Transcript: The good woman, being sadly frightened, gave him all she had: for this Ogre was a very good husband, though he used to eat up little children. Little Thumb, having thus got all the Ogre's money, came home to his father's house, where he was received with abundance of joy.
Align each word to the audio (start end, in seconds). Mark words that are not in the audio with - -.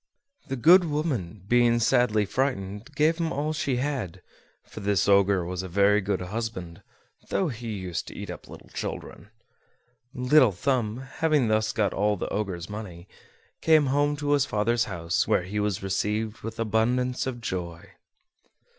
The 0.47 0.55
good 0.55 0.85
woman, 0.85 1.43
being 1.47 1.79
sadly 1.79 2.25
frightened, 2.25 2.89
gave 2.95 3.17
him 3.19 3.31
all 3.31 3.53
she 3.53 3.75
had: 3.75 4.23
for 4.63 4.79
this 4.79 5.07
Ogre 5.07 5.45
was 5.45 5.61
a 5.61 5.67
very 5.67 6.01
good 6.01 6.21
husband, 6.21 6.81
though 7.29 7.49
he 7.49 7.73
used 7.73 8.07
to 8.07 8.15
eat 8.15 8.31
up 8.31 8.47
little 8.49 8.69
children. 8.69 9.29
Little 10.11 10.53
Thumb, 10.53 11.01
having 11.01 11.49
thus 11.49 11.71
got 11.71 11.93
all 11.93 12.17
the 12.17 12.29
Ogre's 12.29 12.67
money, 12.67 13.07
came 13.61 13.85
home 13.93 14.15
to 14.15 14.31
his 14.31 14.47
father's 14.47 14.85
house, 14.85 15.27
where 15.27 15.43
he 15.43 15.59
was 15.59 15.83
received 15.83 16.39
with 16.41 16.59
abundance 16.59 17.27
of 17.27 17.39
joy. 17.39 17.91